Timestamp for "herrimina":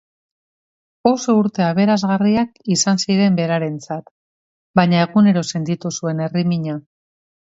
6.27-6.75